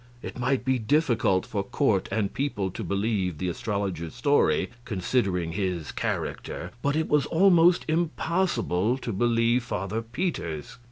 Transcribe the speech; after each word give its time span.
It 0.23 0.39
might 0.39 0.65
be 0.65 0.79
difficult 0.79 1.45
for 1.45 1.61
court 1.61 2.09
and 2.11 2.33
people 2.33 2.71
to 2.71 2.83
believe 2.83 3.37
the 3.37 3.49
astrologer's 3.49 4.15
story, 4.15 4.71
considering 4.83 5.51
his 5.51 5.91
character, 5.91 6.71
but 6.81 6.95
it 6.95 7.07
was 7.07 7.27
almost 7.27 7.85
impossible 7.87 8.97
to 8.97 9.13
believe 9.13 9.61
Father 9.61 10.01
Peter's. 10.01 10.79